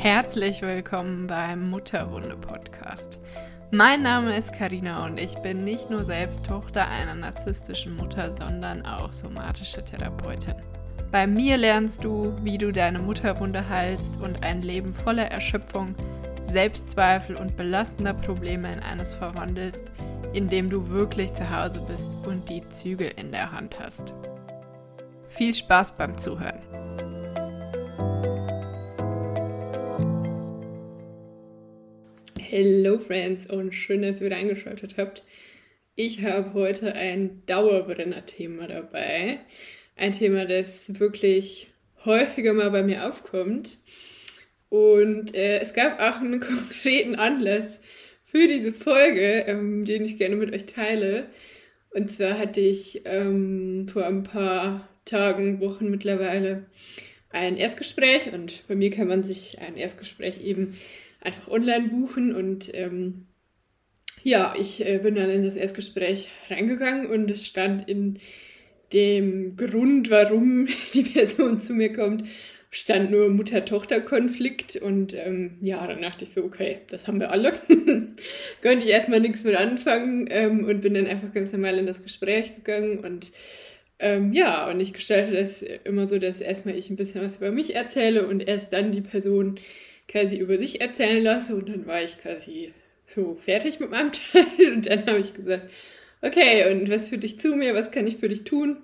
[0.00, 3.18] Herzlich willkommen beim Mutterwunde Podcast.
[3.72, 8.86] Mein Name ist Karina und ich bin nicht nur selbst Tochter einer narzisstischen Mutter, sondern
[8.86, 10.54] auch somatische Therapeutin.
[11.10, 15.96] Bei mir lernst du, wie du deine Mutterwunde heilst und ein Leben voller Erschöpfung,
[16.44, 19.90] Selbstzweifel und belastender Probleme in eines verwandelst,
[20.32, 24.14] in dem du wirklich zu Hause bist und die Zügel in der Hand hast.
[25.26, 26.62] Viel Spaß beim Zuhören.
[32.60, 35.22] Hello Friends und schön, dass ihr wieder eingeschaltet habt.
[35.94, 39.38] Ich habe heute ein Dauerbrenner-Thema dabei.
[39.94, 41.68] Ein Thema, das wirklich
[42.04, 43.76] häufiger mal bei mir aufkommt.
[44.70, 47.78] Und äh, es gab auch einen konkreten Anlass
[48.24, 51.28] für diese Folge, ähm, den ich gerne mit euch teile.
[51.90, 56.66] Und zwar hatte ich ähm, vor ein paar Tagen, Wochen mittlerweile
[57.30, 60.74] ein Erstgespräch und bei mir kann man sich ein Erstgespräch eben
[61.20, 63.26] einfach online buchen und ähm,
[64.22, 68.18] ja, ich äh, bin dann in das Erstgespräch reingegangen und es stand in
[68.92, 72.24] dem Grund, warum die Person zu mir kommt,
[72.70, 77.52] stand nur Mutter-Tochter-Konflikt und ähm, ja, dann dachte ich so, okay, das haben wir alle.
[78.62, 82.02] Konnte ich erstmal nichts mit anfangen ähm, und bin dann einfach ganz normal in das
[82.02, 83.32] Gespräch gegangen und
[84.00, 87.50] ähm, ja, und ich gestalte das immer so, dass erstmal ich ein bisschen was über
[87.50, 89.58] mich erzähle und erst dann die Person
[90.08, 92.72] quasi über sich erzählen lasse und dann war ich quasi
[93.06, 95.70] so fertig mit meinem Teil und dann habe ich gesagt,
[96.22, 98.78] okay, und was für dich zu mir, was kann ich für dich tun?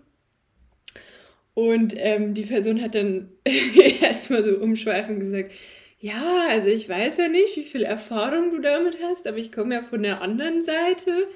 [1.54, 3.30] Und ähm, die Person hat dann
[4.00, 5.52] erstmal so umschweifend gesagt,
[6.00, 9.76] ja, also ich weiß ja nicht, wie viel Erfahrung du damit hast, aber ich komme
[9.76, 11.28] ja von der anderen Seite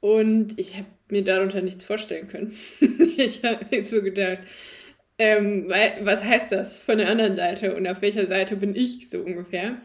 [0.00, 2.56] und ich habe mir darunter nichts vorstellen können.
[3.16, 4.40] ich habe mir so gedacht,
[5.18, 9.18] ähm, was heißt das von der anderen Seite und auf welcher Seite bin ich so
[9.20, 9.80] ungefähr?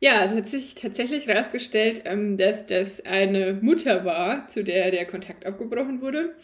[0.00, 5.06] Ja, es hat sich tatsächlich herausgestellt, ähm, dass das eine Mutter war, zu der der
[5.06, 6.34] Kontakt abgebrochen wurde.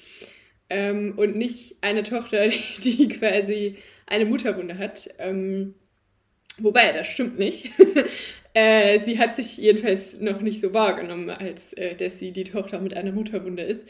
[0.70, 2.48] Ähm, und nicht eine Tochter,
[2.84, 3.76] die quasi
[4.06, 5.08] eine Mutterwunde hat.
[5.18, 5.74] Ähm,
[6.58, 7.70] wobei, das stimmt nicht.
[8.54, 12.80] äh, sie hat sich jedenfalls noch nicht so wahrgenommen, als äh, dass sie die Tochter
[12.80, 13.88] mit einer Mutterwunde ist.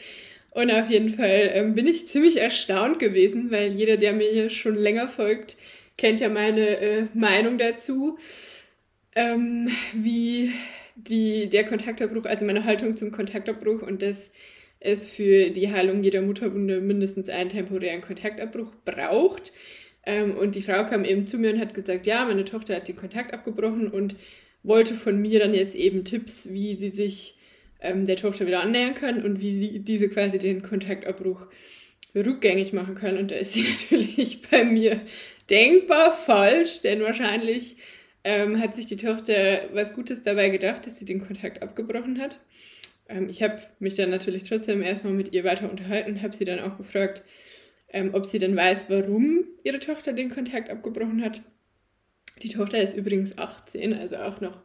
[0.51, 4.49] Und auf jeden Fall ähm, bin ich ziemlich erstaunt gewesen, weil jeder, der mir hier
[4.49, 5.57] schon länger folgt,
[5.97, 8.17] kennt ja meine äh, Meinung dazu,
[9.15, 10.51] ähm, wie
[10.95, 14.31] die, der Kontaktabbruch, also meine Haltung zum Kontaktabbruch und dass
[14.79, 19.51] es für die Heilung jeder Mutterwunde mindestens einen temporären Kontaktabbruch braucht.
[20.05, 22.87] Ähm, und die Frau kam eben zu mir und hat gesagt, ja, meine Tochter hat
[22.87, 24.15] den Kontakt abgebrochen und
[24.63, 27.35] wollte von mir dann jetzt eben Tipps, wie sie sich
[27.81, 31.47] ähm, der Tochter wieder annähern kann und wie sie diese quasi den Kontaktabbruch
[32.15, 33.17] rückgängig machen kann.
[33.17, 35.01] Und da ist sie natürlich bei mir
[35.49, 37.77] denkbar falsch, denn wahrscheinlich
[38.23, 42.39] ähm, hat sich die Tochter was Gutes dabei gedacht, dass sie den Kontakt abgebrochen hat.
[43.07, 46.45] Ähm, ich habe mich dann natürlich trotzdem erstmal mit ihr weiter unterhalten und habe sie
[46.45, 47.23] dann auch gefragt,
[47.91, 51.41] ähm, ob sie denn weiß, warum ihre Tochter den Kontakt abgebrochen hat.
[52.43, 54.61] Die Tochter ist übrigens 18, also auch noch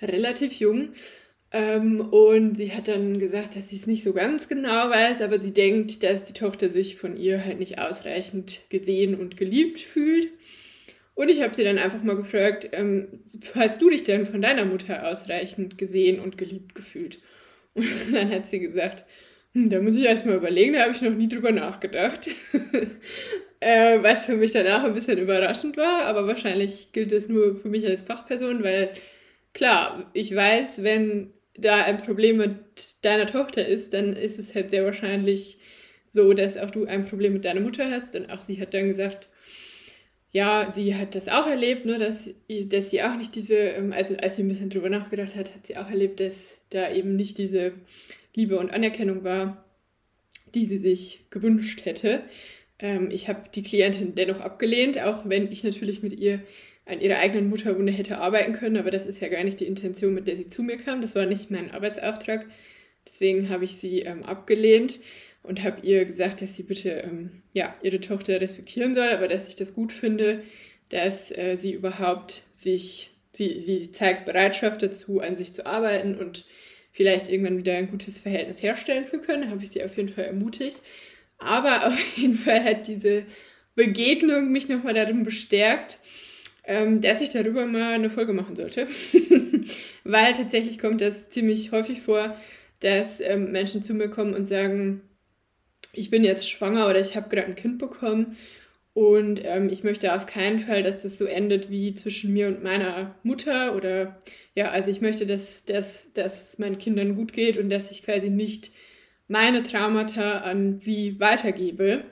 [0.00, 0.90] relativ jung.
[1.52, 5.38] Ähm, und sie hat dann gesagt, dass sie es nicht so ganz genau weiß, aber
[5.38, 10.28] sie denkt, dass die Tochter sich von ihr halt nicht ausreichend gesehen und geliebt fühlt.
[11.14, 13.20] Und ich habe sie dann einfach mal gefragt, ähm,
[13.54, 17.20] hast du dich denn von deiner Mutter ausreichend gesehen und geliebt gefühlt?
[17.74, 19.04] Und dann hat sie gesagt,
[19.54, 22.28] hm, da muss ich erstmal überlegen, da habe ich noch nie drüber nachgedacht.
[23.60, 27.68] äh, was für mich danach ein bisschen überraschend war, aber wahrscheinlich gilt es nur für
[27.68, 28.90] mich als Fachperson, weil
[29.54, 32.56] klar, ich weiß, wenn da ein Problem mit
[33.02, 35.58] deiner Tochter ist, dann ist es halt sehr wahrscheinlich
[36.08, 38.14] so, dass auch du ein Problem mit deiner Mutter hast.
[38.16, 39.28] Und auch sie hat dann gesagt,
[40.30, 42.30] ja, sie hat das auch erlebt, ne, dass,
[42.66, 45.66] dass sie auch nicht diese, ähm, also als sie ein bisschen drüber nachgedacht hat, hat
[45.66, 47.72] sie auch erlebt, dass da eben nicht diese
[48.34, 49.64] Liebe und Anerkennung war,
[50.54, 52.22] die sie sich gewünscht hätte.
[52.78, 56.40] Ähm, ich habe die Klientin dennoch abgelehnt, auch wenn ich natürlich mit ihr
[56.84, 60.14] an ihrer eigenen Mutterwunde hätte arbeiten können, aber das ist ja gar nicht die Intention,
[60.14, 61.00] mit der sie zu mir kam.
[61.00, 62.46] Das war nicht mein Arbeitsauftrag.
[63.06, 65.00] Deswegen habe ich sie ähm, abgelehnt
[65.42, 69.48] und habe ihr gesagt, dass sie bitte ähm, ja, ihre Tochter respektieren soll, aber dass
[69.48, 70.42] ich das gut finde,
[70.88, 76.44] dass äh, sie überhaupt sich, sie, sie zeigt Bereitschaft dazu, an sich zu arbeiten und
[76.92, 79.44] vielleicht irgendwann wieder ein gutes Verhältnis herstellen zu können.
[79.44, 80.76] Da habe ich sie auf jeden Fall ermutigt.
[81.38, 83.24] Aber auf jeden Fall hat diese
[83.74, 85.98] Begegnung mich nochmal darin bestärkt,
[86.64, 88.86] ähm, dass ich darüber mal eine Folge machen sollte.
[90.04, 92.36] Weil tatsächlich kommt das ziemlich häufig vor,
[92.80, 95.02] dass ähm, Menschen zu mir kommen und sagen,
[95.92, 98.36] ich bin jetzt schwanger oder ich habe gerade ein Kind bekommen
[98.94, 102.62] Und ähm, ich möchte auf keinen Fall, dass das so endet wie zwischen mir und
[102.62, 103.74] meiner Mutter.
[103.74, 104.18] Oder
[104.54, 108.02] ja, also ich möchte, dass, dass, dass es meinen Kindern gut geht und dass ich
[108.04, 108.70] quasi nicht
[109.28, 112.04] meine Traumata an sie weitergebe.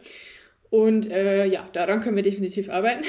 [0.70, 3.04] Und äh, ja, daran können wir definitiv arbeiten.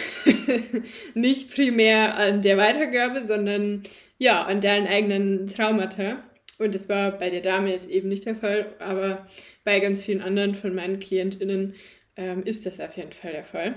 [1.13, 3.83] nicht primär an der Weitergabe, sondern
[4.17, 6.23] ja, an deren eigenen Traumata.
[6.57, 9.27] Und das war bei der Dame jetzt eben nicht der Fall, aber
[9.63, 11.75] bei ganz vielen anderen von meinen KlientInnen
[12.17, 13.75] ähm, ist das auf jeden Fall der Fall.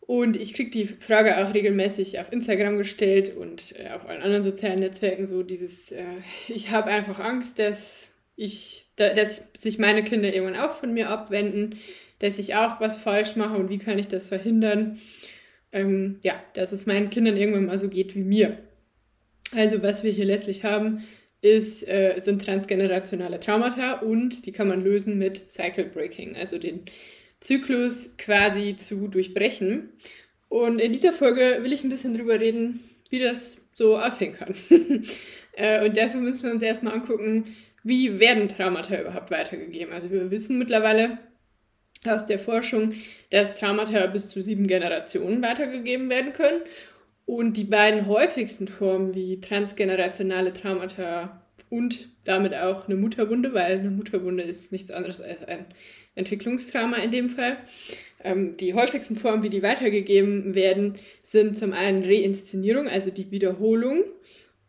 [0.00, 4.42] Und ich kriege die Frage auch regelmäßig auf Instagram gestellt und äh, auf allen anderen
[4.42, 6.04] sozialen Netzwerken so dieses, äh,
[6.48, 11.08] ich habe einfach Angst, dass ich, da, dass sich meine Kinder irgendwann auch von mir
[11.08, 11.76] abwenden,
[12.18, 14.98] dass ich auch was falsch mache und wie kann ich das verhindern?
[15.72, 18.58] Ähm, ja, dass es meinen Kindern irgendwann mal so geht wie mir.
[19.54, 21.04] Also was wir hier letztlich haben,
[21.42, 26.84] ist, äh, sind transgenerationale Traumata und die kann man lösen mit Cycle Breaking, also den
[27.40, 29.90] Zyklus quasi zu durchbrechen.
[30.48, 32.80] Und in dieser Folge will ich ein bisschen drüber reden,
[33.10, 34.54] wie das so aussehen kann.
[35.56, 37.44] Äh, und dafür müssen wir uns erstmal angucken,
[37.84, 39.92] wie werden Traumata überhaupt weitergegeben.
[39.92, 41.18] Also wir wissen mittlerweile
[42.04, 42.92] aus der Forschung,
[43.30, 46.62] dass Traumata bis zu sieben Generationen weitergegeben werden können.
[47.26, 53.90] Und die beiden häufigsten Formen wie transgenerationale Traumata und damit auch eine Mutterwunde, weil eine
[53.90, 55.66] Mutterwunde ist nichts anderes als ein
[56.14, 57.56] Entwicklungstrauma in dem Fall.
[58.22, 64.04] Ähm, die häufigsten Formen, wie die weitergegeben werden, sind zum einen Reinszenierung, also die Wiederholung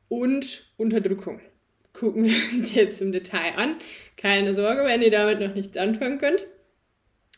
[0.08, 1.40] und Unterdrückung.
[1.98, 3.78] Gucken wir uns jetzt im Detail an.
[4.18, 6.46] Keine Sorge, wenn ihr damit noch nichts anfangen könnt.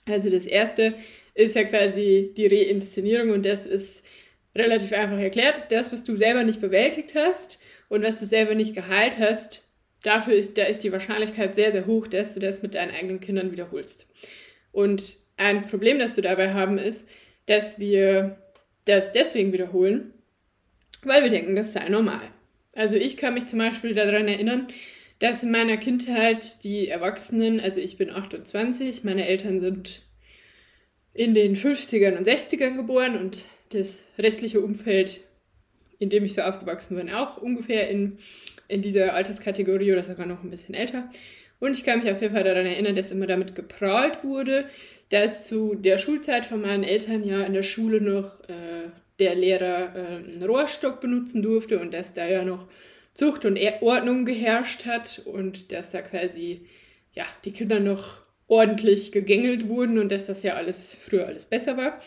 [0.08, 0.94] Also das erste
[1.34, 4.04] ist ja quasi die Reinszenierung und das ist
[4.56, 5.72] relativ einfach erklärt.
[5.72, 7.60] Das, was du selber nicht bewältigt hast,
[7.90, 9.68] und was du selber nicht geheilt hast,
[10.04, 13.20] dafür ist, da ist die Wahrscheinlichkeit sehr, sehr hoch, dass du das mit deinen eigenen
[13.20, 14.08] Kindern wiederholst.
[14.72, 17.08] Und ein Problem, das wir dabei haben, ist,
[17.46, 18.38] dass wir
[18.86, 20.14] das deswegen wiederholen,
[21.04, 22.28] weil wir denken, das sei normal.
[22.78, 24.68] Also ich kann mich zum Beispiel daran erinnern,
[25.20, 30.04] dass in meiner Kindheit die Erwachsenen, also ich bin 28, meine Eltern sind
[31.14, 35.22] in den 50ern und 60ern geboren und das restliche Umfeld
[36.00, 38.20] in dem ich so aufgewachsen bin, auch ungefähr in,
[38.68, 41.10] in dieser Alterskategorie oder sogar noch ein bisschen älter.
[41.60, 44.66] Und ich kann mich auf jeden Fall daran erinnern, dass immer damit geprahlt wurde,
[45.10, 48.90] dass zu der Schulzeit von meinen Eltern ja in der Schule noch äh,
[49.20, 52.68] der Lehrer äh, einen Rohrstock benutzen durfte und dass da ja noch
[53.14, 56.68] Zucht und Ordnung geherrscht hat und dass da quasi
[57.14, 61.78] ja, die Kinder noch ordentlich gegängelt wurden und dass das ja alles früher alles besser
[61.78, 62.00] war.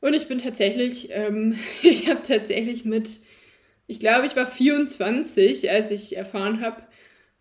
[0.00, 3.18] Und ich bin tatsächlich, ähm, ich habe tatsächlich mit,
[3.86, 6.82] ich glaube, ich war 24, als ich erfahren habe,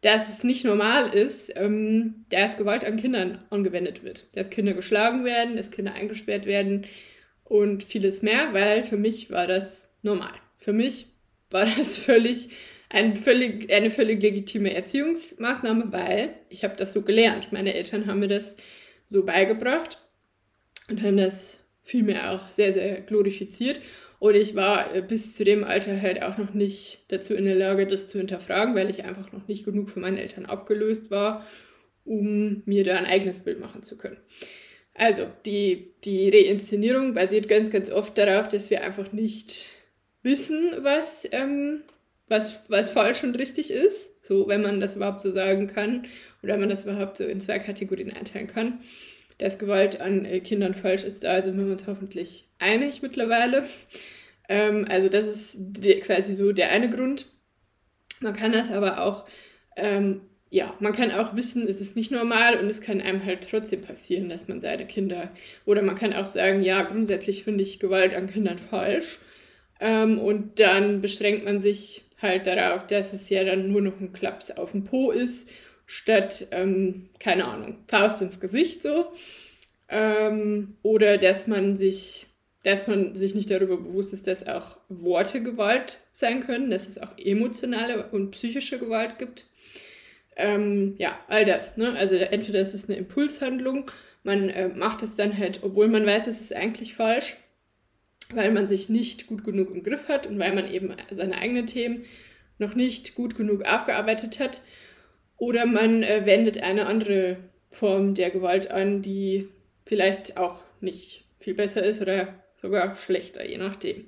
[0.01, 4.25] dass es nicht normal ist, ähm, dass Gewalt an Kindern angewendet wird.
[4.35, 6.85] Dass Kinder geschlagen werden, dass Kinder eingesperrt werden
[7.49, 10.33] und vieles mehr, weil für mich war das normal.
[10.55, 11.07] Für mich
[11.49, 12.49] war das völlig,
[12.89, 17.51] ein völlig eine völlig legitime Erziehungsmaßnahme, weil ich habe das so gelernt.
[17.51, 18.57] Meine Eltern haben mir das
[19.05, 19.99] so beigebracht
[20.89, 23.79] und haben das vielmehr auch sehr, sehr glorifiziert.
[24.19, 27.55] Und ich war äh, bis zu dem Alter halt auch noch nicht dazu in der
[27.55, 31.45] Lage, das zu hinterfragen, weil ich einfach noch nicht genug von meinen Eltern abgelöst war,
[32.03, 34.17] um mir da ein eigenes Bild machen zu können.
[34.97, 39.69] Also, die, die Reinszenierung basiert ganz, ganz oft darauf, dass wir einfach nicht
[40.23, 41.83] wissen, was, ähm,
[42.27, 44.11] was, was falsch und richtig ist.
[44.25, 46.05] So, wenn man das überhaupt so sagen kann
[46.43, 48.79] oder wenn man das überhaupt so in zwei Kategorien einteilen kann
[49.37, 53.65] dass Gewalt an äh, Kindern falsch ist, da sind wir uns hoffentlich einig mittlerweile.
[54.49, 57.27] Ähm, also das ist die, quasi so der eine Grund.
[58.19, 59.27] Man kann das aber auch,
[59.75, 63.49] ähm, ja, man kann auch wissen, es ist nicht normal und es kann einem halt
[63.49, 65.31] trotzdem passieren, dass man seine Kinder,
[65.65, 69.19] oder man kann auch sagen, ja, grundsätzlich finde ich Gewalt an Kindern falsch.
[69.79, 74.13] Ähm, und dann beschränkt man sich halt darauf, dass es ja dann nur noch ein
[74.13, 75.49] Klaps auf dem Po ist
[75.85, 79.11] statt, ähm, keine Ahnung, Faust ins Gesicht so.
[79.89, 82.27] Ähm, oder dass man sich,
[82.63, 86.97] dass man sich nicht darüber bewusst ist, dass auch Worte Gewalt sein können, dass es
[86.97, 89.45] auch emotionale und psychische Gewalt gibt.
[90.37, 91.77] Ähm, ja, all das.
[91.77, 91.93] Ne?
[91.97, 93.89] Also entweder ist es eine Impulshandlung,
[94.23, 97.37] man äh, macht es dann halt, obwohl man weiß, es ist eigentlich falsch,
[98.33, 101.65] weil man sich nicht gut genug im Griff hat und weil man eben seine eigenen
[101.65, 102.05] Themen
[102.59, 104.61] noch nicht gut genug aufgearbeitet hat.
[105.37, 107.37] Oder man äh, wendet eine andere
[107.69, 109.49] Form der Gewalt an, die
[109.85, 114.05] vielleicht auch nicht viel besser ist oder sogar schlechter, je nachdem.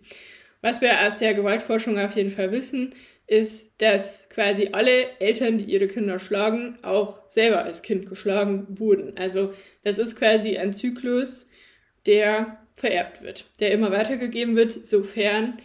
[0.61, 2.93] Was wir aus der Gewaltforschung auf jeden Fall wissen,
[3.27, 9.17] ist, dass quasi alle Eltern, die ihre Kinder schlagen, auch selber als Kind geschlagen wurden.
[9.17, 11.47] Also das ist quasi ein Zyklus,
[12.05, 15.59] der vererbt wird, der immer weitergegeben wird, sofern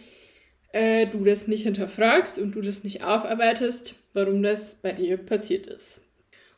[0.73, 5.67] äh, du das nicht hinterfragst und du das nicht aufarbeitest, warum das bei dir passiert
[5.67, 6.01] ist.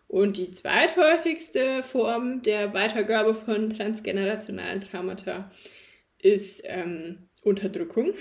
[0.07, 5.51] Und die zweithäufigste Form der Weitergabe von transgenerationalen Traumata
[6.19, 8.13] ist ähm, Unterdrückung.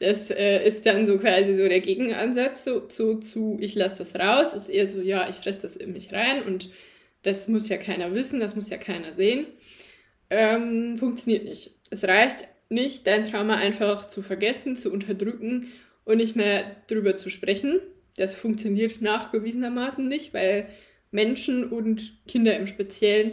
[0.00, 4.14] Das äh, ist dann so quasi so der Gegenansatz so, zu, zu ich lasse das
[4.14, 6.70] raus, ist eher so, ja, ich fresse das in mich rein und
[7.22, 9.46] das muss ja keiner wissen, das muss ja keiner sehen.
[10.30, 11.72] Ähm, funktioniert nicht.
[11.90, 15.72] Es reicht nicht, dein Trauma einfach zu vergessen, zu unterdrücken
[16.04, 17.80] und nicht mehr drüber zu sprechen.
[18.16, 20.68] Das funktioniert nachgewiesenermaßen nicht, weil
[21.10, 23.32] Menschen und Kinder im Speziellen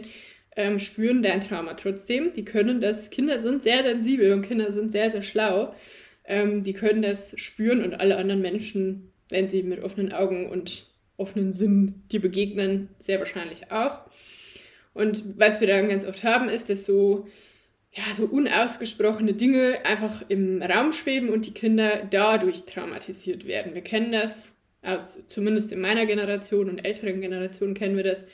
[0.56, 2.32] ähm, spüren dein Trauma trotzdem.
[2.32, 5.74] Die können das, Kinder sind sehr sensibel und Kinder sind sehr, sehr schlau.
[6.24, 10.86] Ähm, die können das spüren und alle anderen Menschen, wenn sie mit offenen Augen und
[11.18, 14.00] offenen Sinn dir begegnen, sehr wahrscheinlich auch.
[14.92, 17.26] Und was wir dann ganz oft haben, ist, dass so,
[17.92, 23.74] ja, so unausgesprochene Dinge einfach im Raum schweben und die Kinder dadurch traumatisiert werden.
[23.74, 28.26] Wir kennen das, aus, zumindest in meiner Generation und älteren Generationen kennen wir das,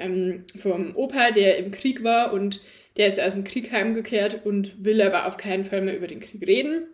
[0.00, 2.60] ähm, vom Opa, der im Krieg war und
[2.96, 6.20] der ist aus dem Krieg heimgekehrt und will aber auf keinen Fall mehr über den
[6.20, 6.88] Krieg reden.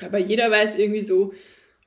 [0.00, 1.32] Aber jeder weiß irgendwie so,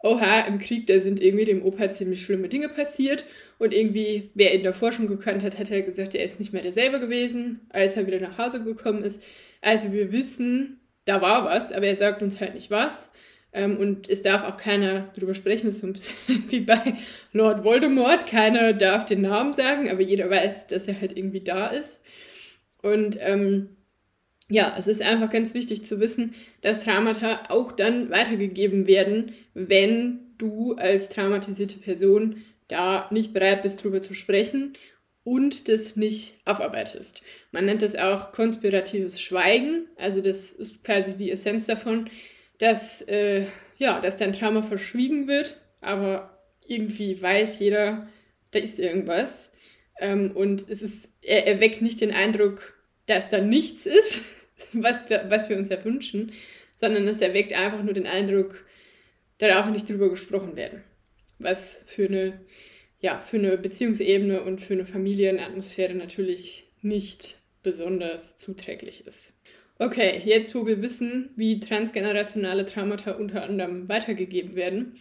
[0.03, 3.25] oha, im Krieg, da sind irgendwie dem Opa ziemlich schlimme Dinge passiert.
[3.57, 6.63] Und irgendwie, wer ihn davor schon gekannt hat, hat er gesagt, er ist nicht mehr
[6.63, 9.21] derselbe gewesen, als er wieder nach Hause gekommen ist.
[9.61, 13.11] Also wir wissen, da war was, aber er sagt uns halt nicht was.
[13.53, 15.67] Ähm, und es darf auch keiner drüber sprechen.
[15.67, 16.15] Das ist so ein bisschen
[16.49, 16.95] wie bei
[17.33, 18.27] Lord Voldemort.
[18.27, 22.03] Keiner darf den Namen sagen, aber jeder weiß, dass er halt irgendwie da ist.
[22.81, 23.69] Und ähm,
[24.49, 30.19] ja, es ist einfach ganz wichtig zu wissen, dass Traumata auch dann weitergegeben werden, wenn
[30.37, 34.73] du als traumatisierte Person da nicht bereit bist, drüber zu sprechen
[35.23, 37.21] und das nicht aufarbeitest.
[37.51, 39.87] Man nennt das auch konspiratives Schweigen.
[39.97, 42.09] Also das ist quasi die Essenz davon,
[42.61, 43.47] dass, äh,
[43.79, 46.37] ja, dass dein Trauma verschwiegen wird, aber
[46.67, 48.07] irgendwie weiß jeder,
[48.51, 49.51] da ist irgendwas.
[49.99, 54.21] Ähm, und es ist, er erweckt nicht den Eindruck, dass da nichts ist,
[54.73, 56.33] was wir, was wir uns ja wünschen,
[56.75, 58.63] sondern es erweckt einfach nur den Eindruck,
[59.39, 60.83] da darf nicht drüber gesprochen werden.
[61.39, 62.41] Was für eine,
[62.99, 69.33] ja, für eine Beziehungsebene und für eine Familienatmosphäre natürlich nicht besonders zuträglich ist.
[69.81, 74.95] Okay, jetzt wo wir wissen, wie transgenerationale Traumata unter anderem weitergegeben werden,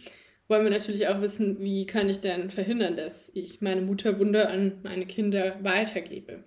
[0.47, 4.79] wollen wir natürlich auch wissen, wie kann ich denn verhindern, dass ich meine Mutterwunde an
[4.81, 6.43] meine Kinder weitergebe.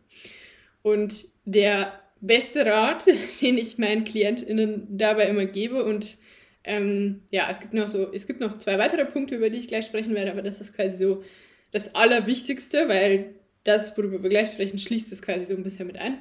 [0.83, 3.07] Und der beste Rat,
[3.41, 5.85] den ich meinen KlientInnen dabei immer gebe.
[5.85, 6.17] Und
[6.65, 9.69] ähm, ja, es gibt noch so, es gibt noch zwei weitere Punkte, über die ich
[9.69, 11.23] gleich sprechen werde, aber das ist quasi so
[11.71, 15.99] das Allerwichtigste, weil das, worüber wir gleich sprechen, schließt es quasi so ein bisschen mit
[15.99, 16.21] ein.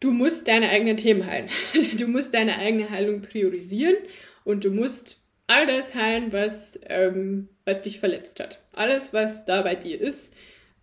[0.00, 1.48] Du musst deine eigenen Themen heilen.
[1.98, 3.96] Du musst deine eigene Heilung priorisieren
[4.44, 8.60] und du musst all das heilen, was, ähm, was dich verletzt hat.
[8.72, 10.34] Alles, was da bei dir ist,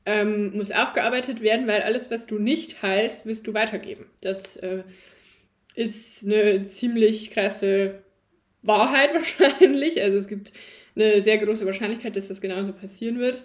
[0.05, 4.05] ähm, muss aufgearbeitet werden, weil alles, was du nicht heilst, wirst du weitergeben.
[4.21, 4.83] Das äh,
[5.75, 8.03] ist eine ziemlich krasse
[8.61, 10.01] Wahrheit wahrscheinlich.
[10.01, 10.53] Also es gibt
[10.95, 13.43] eine sehr große Wahrscheinlichkeit, dass das genauso passieren wird.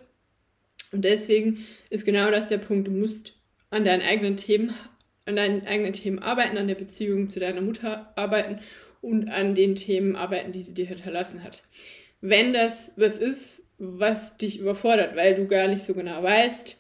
[0.93, 2.89] Und deswegen ist genau das der Punkt.
[2.89, 3.35] Du musst
[3.71, 4.73] an deinen eigenen Themen,
[5.29, 8.61] an deinen eigenen Themen arbeiten, an der Beziehung zu deiner Mutter arbeiten
[9.01, 11.63] und an den Themen arbeiten, die sie dir hinterlassen hat.
[12.21, 16.79] Wenn das was ist, was dich überfordert, weil du gar nicht so genau weißt,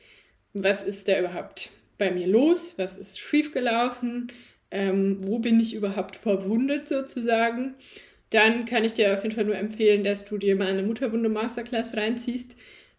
[0.54, 4.32] was ist da überhaupt bei mir los, was ist schiefgelaufen,
[4.70, 7.74] ähm, wo bin ich überhaupt verwundet sozusagen,
[8.30, 11.28] dann kann ich dir auf jeden Fall nur empfehlen, dass du dir mal eine Mutterwunde
[11.28, 12.56] Masterclass reinziehst.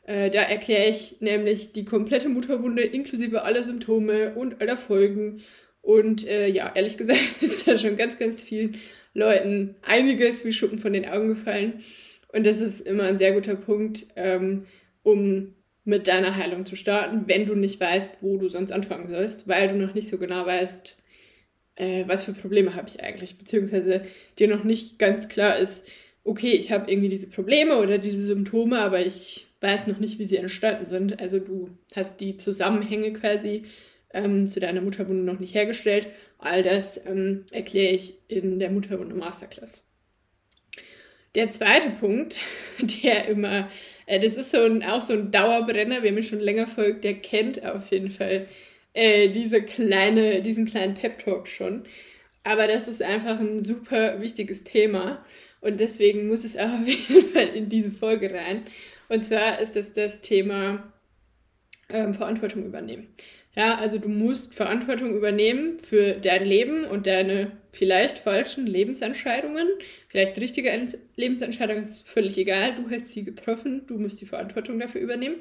[0.10, 5.42] Äh, da erkläre ich nämlich die komplette Mutterwunde inklusive aller Symptome und aller Folgen.
[5.84, 8.78] Und äh, ja, ehrlich gesagt ist da schon ganz, ganz vielen
[9.14, 11.84] Leuten einiges wie Schuppen von den Augen gefallen.
[12.34, 14.66] Und das ist immer ein sehr guter Punkt, ähm,
[15.04, 15.54] um
[15.86, 19.70] mit deiner Heilung zu starten, wenn du nicht weißt, wo du sonst anfangen sollst, weil
[19.70, 20.98] du noch nicht so genau weißt,
[21.76, 24.02] äh, was für Probleme habe ich eigentlich, beziehungsweise
[24.40, 25.88] dir noch nicht ganz klar ist,
[26.24, 30.26] okay, ich habe irgendwie diese Probleme oder diese Symptome, aber ich weiß noch nicht, wie
[30.26, 31.20] sie entstanden sind.
[31.20, 33.66] Also du hast die Zusammenhänge quasi
[34.14, 36.08] ähm, zu deiner Mutterwunde noch nicht hergestellt.
[36.38, 39.84] All das ähm, erkläre ich in der Mutterwunde Masterclass.
[41.36, 42.40] Der zweite Punkt,
[43.04, 43.70] der immer,
[44.06, 47.16] äh, das ist so ein, auch so ein Dauerbrenner, wer mir schon länger folgt, der
[47.16, 48.48] kennt auf jeden Fall
[48.94, 51.84] äh, diese kleine, diesen kleinen Pep-Talk schon.
[52.44, 55.24] Aber das ist einfach ein super wichtiges Thema
[55.62, 58.66] und deswegen muss es auch auf jeden Fall in diese Folge rein.
[59.10, 60.94] Und zwar ist das das Thema
[61.90, 63.08] ähm, Verantwortung übernehmen.
[63.56, 69.68] Ja, also du musst Verantwortung übernehmen für dein Leben und deine vielleicht falschen Lebensentscheidungen.
[70.08, 70.72] Vielleicht richtige
[71.16, 72.76] Lebensentscheidungen ist völlig egal.
[72.76, 75.38] Du hast sie getroffen, du musst die Verantwortung dafür übernehmen.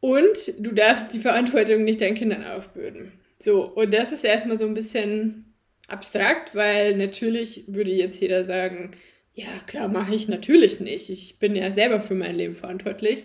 [0.00, 3.12] Und du darfst die Verantwortung nicht deinen Kindern aufbürden.
[3.40, 5.52] So, und das ist erstmal so ein bisschen
[5.88, 8.92] abstrakt, weil natürlich würde jetzt jeder sagen,
[9.38, 11.10] ja, klar, mache ich natürlich nicht.
[11.10, 13.24] Ich bin ja selber für mein Leben verantwortlich.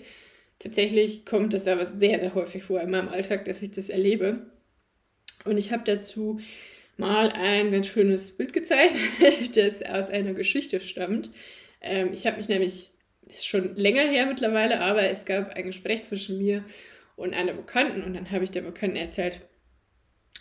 [0.60, 4.46] Tatsächlich kommt das aber sehr, sehr häufig vor in meinem Alltag, dass ich das erlebe.
[5.44, 6.40] Und ich habe dazu
[6.98, 9.02] mal ein ganz schönes Bild gezeichnet,
[9.58, 11.32] das aus einer Geschichte stammt.
[11.82, 12.92] Ähm, ich habe mich nämlich,
[13.26, 16.64] ist schon länger her mittlerweile, aber es gab ein Gespräch zwischen mir
[17.16, 19.42] und einer Bekannten und dann habe ich der Bekannten erzählt,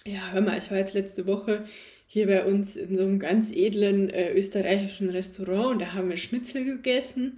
[0.04, 1.64] ja, hör mal, ich war jetzt letzte Woche
[2.12, 6.16] hier bei uns in so einem ganz edlen äh, österreichischen Restaurant und da haben wir
[6.18, 7.36] Schnitzel gegessen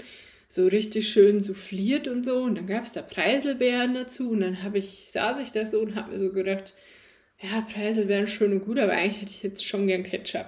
[0.55, 2.39] so richtig schön souffliert und so.
[2.39, 4.31] Und dann gab es da Preiselbeeren dazu.
[4.31, 6.75] Und dann habe ich, saß ich da so und habe mir so gedacht,
[7.41, 10.47] ja, Preiselbeeren schön und gut, aber eigentlich hätte ich jetzt schon gern Ketchup.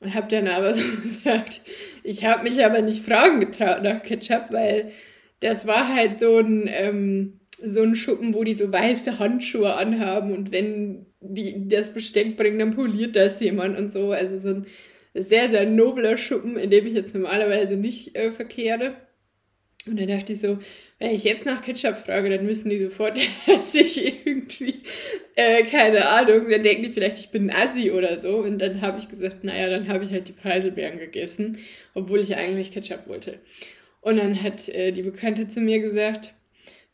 [0.00, 1.62] Und habe dann aber so gesagt,
[2.02, 4.92] ich habe mich aber nicht fragen getraut nach Ketchup, weil
[5.40, 10.32] das war halt so ein, ähm, so ein Schuppen, wo die so weiße Handschuhe anhaben
[10.32, 14.12] und wenn die das Besteck bringen, dann poliert das jemand und so.
[14.12, 14.66] Also so ein
[15.14, 18.96] sehr, sehr nobler Schuppen, in dem ich jetzt normalerweise nicht äh, verkehre.
[19.86, 20.58] Und dann dachte ich so,
[20.98, 24.82] wenn ich jetzt nach Ketchup frage, dann wissen die sofort, dass ich irgendwie,
[25.36, 28.38] äh, keine Ahnung, dann denken die vielleicht, ich bin ein Assi oder so.
[28.38, 31.58] Und dann habe ich gesagt, naja, dann habe ich halt die Preiselbeeren gegessen,
[31.94, 33.38] obwohl ich eigentlich Ketchup wollte.
[34.00, 36.34] Und dann hat äh, die Bekannte zu mir gesagt,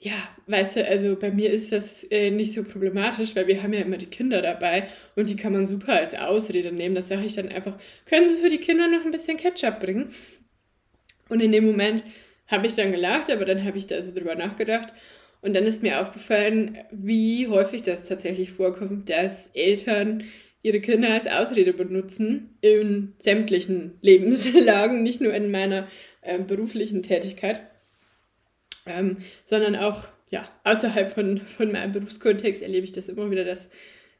[0.04, 0.14] ja,
[0.49, 3.82] weißt du, also bei mir ist das äh, nicht so problematisch, weil wir haben ja
[3.82, 6.97] immer die Kinder dabei und die kann man super als Ausrede nehmen.
[6.97, 10.11] Das sage ich dann einfach, können Sie für die Kinder noch ein bisschen Ketchup bringen?
[11.28, 12.04] Und in dem Moment
[12.49, 14.92] habe ich dann gelacht, aber dann habe ich da so drüber nachgedacht.
[15.40, 20.25] Und dann ist mir aufgefallen, wie häufig das tatsächlich vorkommt, dass Eltern
[20.62, 25.86] ihre Kinder als Ausrede benutzen in sämtlichen Lebenslagen, nicht nur in meiner
[26.23, 27.60] äh, beruflichen Tätigkeit
[28.86, 33.68] ähm, sondern auch ja, außerhalb von, von meinem Berufskontext erlebe ich das immer wieder, dass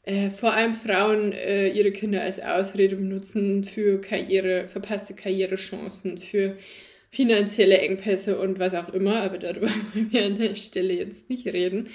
[0.05, 6.57] äh, vor allem Frauen äh, ihre Kinder als Ausrede benutzen für Karriere, verpasste Karrierechancen, für
[7.11, 11.46] finanzielle Engpässe und was auch immer, aber darüber wollen wir an der Stelle jetzt nicht
[11.46, 11.88] reden.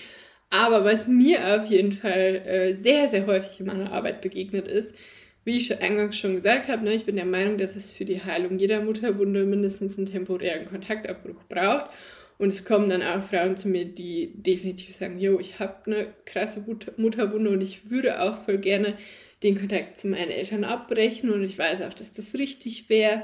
[0.49, 4.95] Aber was mir auf jeden Fall äh, sehr, sehr häufig in meiner Arbeit begegnet ist,
[5.43, 8.23] wie ich eingangs schon gesagt habe, ne, ich bin der Meinung, dass es für die
[8.23, 11.89] Heilung jeder Mutterwunde mindestens einen temporären Kontaktabbruch braucht.
[12.37, 16.13] Und es kommen dann auch Frauen zu mir, die definitiv sagen, yo, ich habe eine
[16.25, 16.63] krasse
[16.97, 18.95] Mutterwunde und ich würde auch voll gerne
[19.43, 23.23] den Kontakt zu meinen Eltern abbrechen und ich weiß auch, dass das richtig wäre.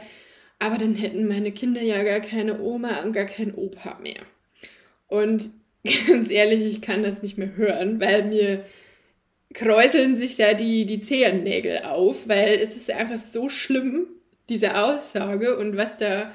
[0.58, 4.21] Aber dann hätten meine Kinder ja gar keine Oma und gar keinen Opa mehr.
[5.08, 5.49] Und
[6.08, 8.65] ganz ehrlich, ich kann das nicht mehr hören, weil mir
[9.54, 14.08] kräuseln sich da die, die Zehennägel auf, weil es ist einfach so schlimm,
[14.49, 16.34] diese Aussage und was da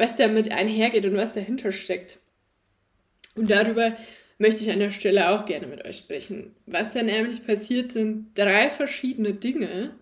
[0.00, 2.19] was damit einhergeht und was dahinter steckt.
[3.34, 3.96] Und darüber
[4.38, 6.54] möchte ich an der Stelle auch gerne mit euch sprechen.
[6.66, 9.94] Was da nämlich passiert, sind drei verschiedene Dinge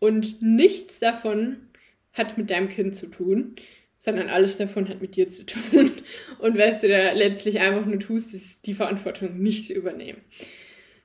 [0.00, 1.68] und nichts davon
[2.12, 3.54] hat mit deinem Kind zu tun,
[3.96, 5.92] sondern alles davon hat mit dir zu tun.
[6.38, 10.22] Und was du da letztlich einfach nur tust, ist die Verantwortung nicht zu übernehmen.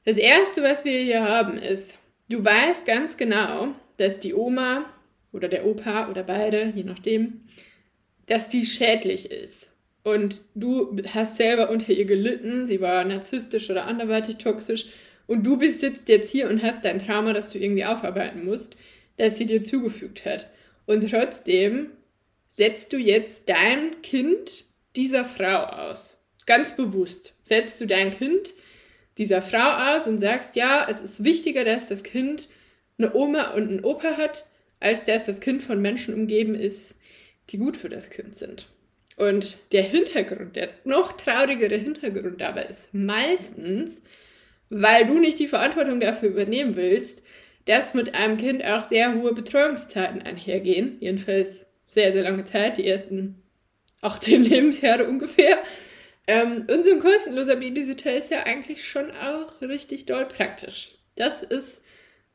[0.06, 4.86] Das Erste, was wir hier haben, ist, du weißt ganz genau, dass die Oma
[5.34, 7.42] oder der Opa oder beide, je nachdem,
[8.28, 9.70] dass die schädlich ist.
[10.06, 14.86] Und du hast selber unter ihr gelitten, sie war narzisstisch oder anderweitig toxisch.
[15.26, 18.76] Und du bist jetzt hier und hast dein Trauma, das du irgendwie aufarbeiten musst,
[19.18, 20.48] das sie dir zugefügt hat.
[20.86, 21.90] Und trotzdem
[22.48, 24.66] setzt du jetzt dein Kind
[24.96, 26.18] dieser Frau aus.
[26.46, 28.54] Ganz bewusst setzt du dein Kind
[29.18, 32.48] dieser Frau aus und sagst, ja, es ist wichtiger, dass das Kind
[33.00, 34.46] eine Oma und einen Opa hat,
[34.80, 36.94] als dass das Kind von Menschen umgeben ist,
[37.50, 38.68] die gut für das Kind sind.
[39.16, 44.02] Und der Hintergrund, der noch traurigere Hintergrund dabei ist meistens,
[44.70, 47.24] weil du nicht die Verantwortung dafür übernehmen willst,
[47.66, 50.98] dass mit einem Kind auch sehr hohe Betreuungszeiten einhergehen.
[51.00, 53.42] Jedenfalls sehr, sehr lange Zeit, die ersten
[54.02, 55.58] 18 Lebensjahre ungefähr.
[56.28, 60.96] Ähm, und so ein kostenloser Babysitter ist ja eigentlich schon auch richtig doll praktisch.
[61.16, 61.82] Das ist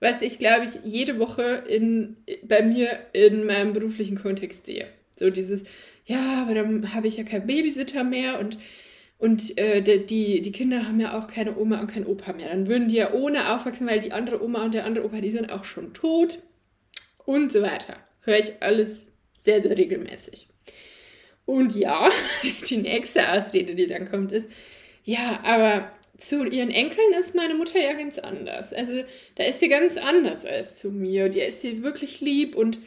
[0.01, 4.87] was ich, glaube ich, jede Woche in, bei mir in meinem beruflichen Kontext sehe.
[5.21, 5.65] So dieses,
[6.07, 8.59] ja, aber dann habe ich ja keinen Babysitter mehr und,
[9.19, 12.49] und äh, die, die Kinder haben ja auch keine Oma und keinen Opa mehr.
[12.49, 15.31] Dann würden die ja ohne aufwachsen, weil die andere Oma und der andere Opa, die
[15.31, 16.39] sind auch schon tot
[17.27, 17.99] und so weiter.
[18.23, 20.49] Höre ich alles sehr, sehr regelmäßig.
[21.45, 22.11] Und ja,
[22.71, 24.51] die nächste Ausrede, die dann kommt, ist,
[25.05, 28.73] ja, aber zu ihren Enkeln ist meine Mutter ja ganz anders.
[28.73, 29.05] Also
[29.35, 31.29] da ist sie ganz anders als zu mir.
[31.29, 32.81] Die ist sie wirklich lieb und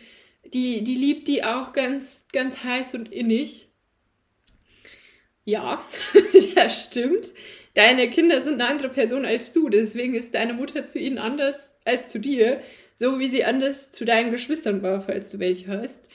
[0.46, 3.70] die, die liebt die auch ganz, ganz heiß und innig.
[5.46, 5.84] Ja,
[6.56, 7.34] das stimmt.
[7.74, 11.74] Deine Kinder sind eine andere Person als du, deswegen ist deine Mutter zu ihnen anders
[11.86, 12.62] als zu dir,
[12.96, 16.08] so wie sie anders zu deinen Geschwistern war, falls du welche hast.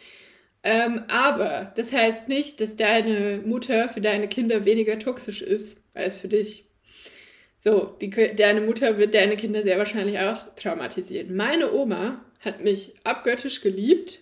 [0.62, 6.16] Ähm, aber das heißt nicht, dass deine Mutter für deine Kinder weniger toxisch ist als
[6.16, 6.64] für dich.
[7.60, 11.34] So, die, deine Mutter wird deine Kinder sehr wahrscheinlich auch traumatisieren.
[11.34, 14.20] Meine Oma hat mich abgöttisch geliebt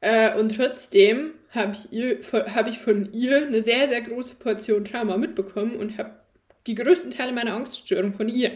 [0.00, 5.16] äh, und trotzdem habe ich, hab ich von ihr eine sehr, sehr große Portion Trauma
[5.16, 6.20] mitbekommen und habe
[6.66, 8.52] die größten Teile meiner Angststörung von ihr.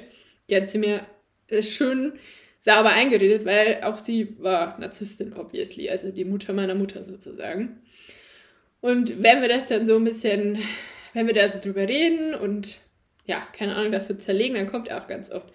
[0.48, 1.06] Die hat sie mir
[1.48, 2.12] äh, schön
[2.58, 7.80] sauber eingeredet, weil auch sie war Narzisstin, obviously, also die Mutter meiner Mutter sozusagen.
[8.80, 10.58] Und wenn wir das dann so ein bisschen,
[11.14, 12.80] wenn wir da so drüber reden und
[13.26, 15.52] ja, keine Ahnung, das so zerlegen, dann kommt auch ganz oft,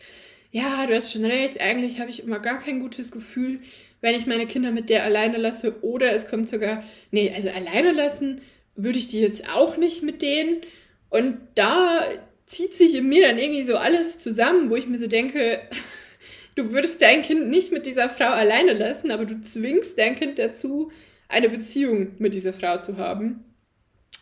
[0.56, 3.60] ja, du hast schon recht, eigentlich habe ich immer gar kein gutes Gefühl,
[4.00, 5.84] wenn ich meine Kinder mit der alleine lasse.
[5.84, 8.40] Oder es kommt sogar, nee, also alleine lassen
[8.74, 10.62] würde ich die jetzt auch nicht mit denen.
[11.10, 12.08] Und da
[12.46, 15.60] zieht sich in mir dann irgendwie so alles zusammen, wo ich mir so denke,
[16.56, 20.40] du würdest dein Kind nicht mit dieser Frau alleine lassen, aber du zwingst dein Kind
[20.40, 20.90] dazu,
[21.28, 23.44] eine Beziehung mit dieser Frau zu haben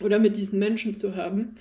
[0.02, 1.58] oder mit diesen Menschen zu haben.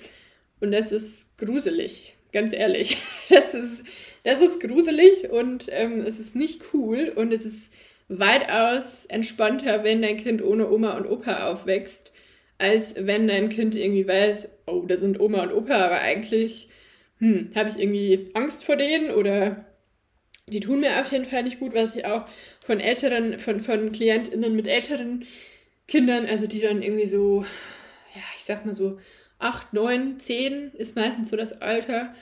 [0.60, 2.96] Und das ist gruselig, ganz ehrlich.
[3.28, 3.82] Das ist,
[4.24, 7.72] das ist gruselig und ähm, es ist nicht cool und es ist
[8.08, 12.12] weitaus entspannter, wenn dein Kind ohne Oma und Opa aufwächst,
[12.58, 16.68] als wenn dein Kind irgendwie weiß, oh, da sind Oma und Opa, aber eigentlich
[17.18, 19.64] hm, habe ich irgendwie Angst vor denen oder
[20.48, 22.26] die tun mir auf jeden Fall nicht gut, was ich auch
[22.64, 25.24] von älteren, von, von KlientInnen mit älteren
[25.88, 27.44] Kindern, also die dann irgendwie so,
[28.14, 28.98] ja, ich sag mal so
[29.38, 32.14] 8, 9, 10 ist meistens so das Alter,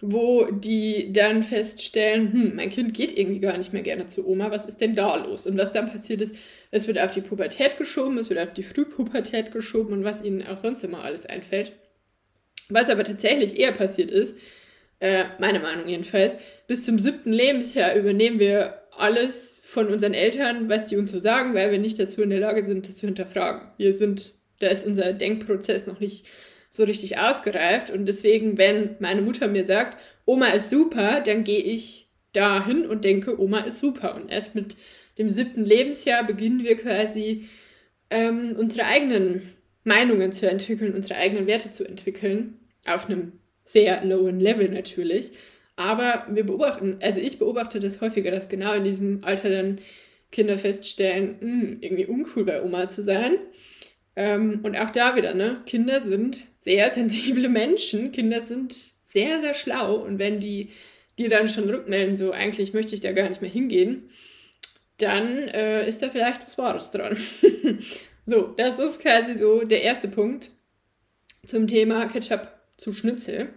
[0.00, 4.50] wo die dann feststellen, hm, mein Kind geht irgendwie gar nicht mehr gerne zu Oma,
[4.50, 5.46] was ist denn da los?
[5.46, 6.36] Und was dann passiert ist,
[6.70, 10.46] es wird auf die Pubertät geschoben, es wird auf die Frühpubertät geschoben und was ihnen
[10.46, 11.72] auch sonst immer alles einfällt.
[12.68, 14.38] Was aber tatsächlich eher passiert ist,
[15.00, 20.88] äh, meine Meinung jedenfalls, bis zum siebten Lebensjahr übernehmen wir alles von unseren Eltern, was
[20.88, 23.68] die uns so sagen, weil wir nicht dazu in der Lage sind, das zu hinterfragen.
[23.78, 26.26] Wir sind, da ist unser Denkprozess noch nicht
[26.70, 27.90] so richtig ausgereift.
[27.90, 33.04] Und deswegen, wenn meine Mutter mir sagt, Oma ist super, dann gehe ich dahin und
[33.04, 34.14] denke, Oma ist super.
[34.14, 34.76] Und erst mit
[35.16, 37.48] dem siebten Lebensjahr beginnen wir quasi
[38.10, 39.54] ähm, unsere eigenen
[39.84, 42.58] Meinungen zu entwickeln, unsere eigenen Werte zu entwickeln.
[42.86, 43.32] Auf einem
[43.64, 45.32] sehr lowen Level natürlich.
[45.76, 49.78] Aber wir beobachten, also ich beobachte das häufiger, dass genau in diesem Alter dann
[50.30, 53.38] Kinder feststellen, mh, hm, irgendwie uncool bei Oma zu sein.
[54.18, 55.62] Ähm, und auch da wieder, ne?
[55.64, 58.10] Kinder sind sehr sensible Menschen.
[58.10, 59.94] Kinder sind sehr, sehr schlau.
[59.94, 60.70] Und wenn die
[61.18, 64.10] dir dann schon rückmelden, so eigentlich möchte ich da gar nicht mehr hingehen,
[64.98, 67.16] dann äh, ist da vielleicht was Wahres dran.
[68.26, 70.50] so, das ist quasi so der erste Punkt
[71.46, 73.50] zum Thema Ketchup zu Schnitzel.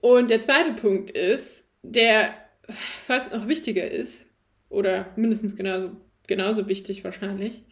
[0.00, 2.32] Und der zweite Punkt ist, der
[3.04, 4.26] fast noch wichtiger ist,
[4.68, 5.96] oder mindestens genauso,
[6.28, 7.62] genauso wichtig wahrscheinlich,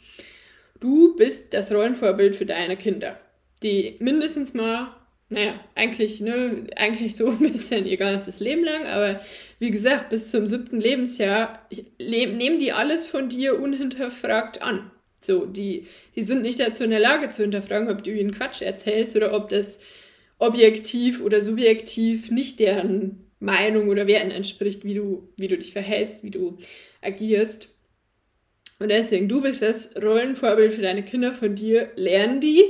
[0.82, 3.18] du bist das Rollenvorbild für deine Kinder,
[3.62, 4.94] die mindestens mal,
[5.28, 9.20] naja, eigentlich, ne, eigentlich so ein bisschen ihr ganzes Leben lang, aber
[9.58, 11.66] wie gesagt, bis zum siebten Lebensjahr
[11.98, 14.90] le nehmen die alles von dir unhinterfragt an.
[15.20, 18.60] So, die, die sind nicht dazu in der Lage zu hinterfragen, ob du ihnen Quatsch
[18.60, 19.78] erzählst oder ob das
[20.38, 26.24] objektiv oder subjektiv nicht deren Meinung oder Werten entspricht, wie du, wie du dich verhältst,
[26.24, 26.58] wie du
[27.00, 27.68] agierst.
[28.82, 32.64] Und deswegen, du bist das Rollenvorbild für deine Kinder, von dir lernen die.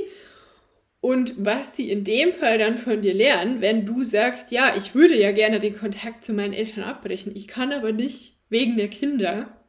[1.01, 4.93] Und was sie in dem Fall dann von dir lernen, wenn du sagst, ja, ich
[4.93, 8.89] würde ja gerne den Kontakt zu meinen Eltern abbrechen, ich kann aber nicht wegen der
[8.89, 9.59] Kinder,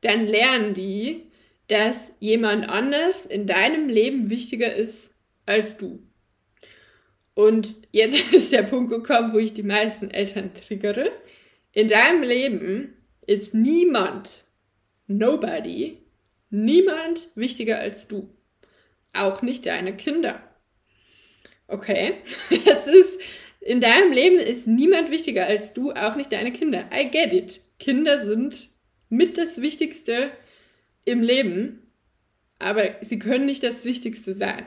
[0.00, 1.30] dann lernen die,
[1.68, 5.14] dass jemand anders in deinem Leben wichtiger ist
[5.46, 6.02] als du.
[7.34, 11.12] Und jetzt ist der Punkt gekommen, wo ich die meisten Eltern triggere.
[11.70, 12.96] In deinem Leben
[13.26, 14.42] ist niemand
[15.18, 15.98] nobody,
[16.50, 18.28] niemand wichtiger als du.
[19.14, 20.42] Auch nicht deine Kinder.
[21.68, 22.14] Okay,
[22.66, 23.20] es ist,
[23.60, 26.88] in deinem Leben ist niemand wichtiger als du, auch nicht deine Kinder.
[26.92, 27.60] I get it.
[27.78, 28.70] Kinder sind
[29.08, 30.30] mit das Wichtigste
[31.04, 31.82] im Leben,
[32.58, 34.66] aber sie können nicht das Wichtigste sein.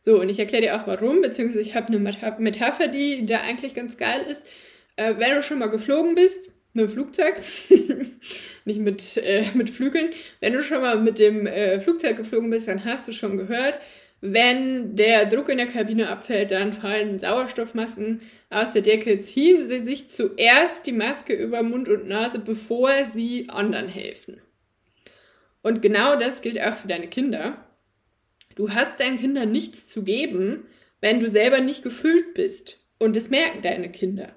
[0.00, 3.74] So, und ich erkläre dir auch warum, beziehungsweise ich habe eine Metapher, die da eigentlich
[3.74, 4.46] ganz geil ist.
[4.96, 7.36] Äh, wenn du schon mal geflogen bist, mit dem Flugzeug,
[8.64, 10.10] nicht mit, äh, mit Flügeln.
[10.40, 13.80] Wenn du schon mal mit dem äh, Flugzeug geflogen bist, dann hast du schon gehört,
[14.26, 19.20] Wenn der Druck in der Kabine abfällt, dann fallen Sauerstoffmasken aus der Decke.
[19.20, 24.40] Ziehen Sie sich zuerst die Maske über Mund und Nase, bevor Sie anderen helfen.
[25.60, 27.58] Und genau das gilt auch für deine Kinder.
[28.54, 30.64] Du hast deinen Kindern nichts zu geben,
[31.02, 32.78] wenn du selber nicht gefüllt bist.
[32.98, 34.32] Und das merken deine Kinder.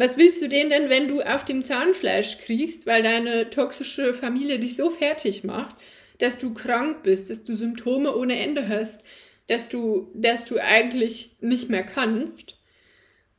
[0.00, 4.58] Was willst du denen denn, wenn du auf dem Zahnfleisch kriegst, weil deine toxische Familie
[4.58, 5.76] dich so fertig macht,
[6.16, 9.02] dass du krank bist, dass du Symptome ohne Ende hast,
[9.46, 12.56] dass du, dass du eigentlich nicht mehr kannst,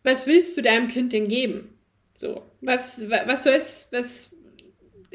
[0.03, 1.79] was willst du deinem Kind denn geben?
[2.15, 4.29] So, was, was sollst, was,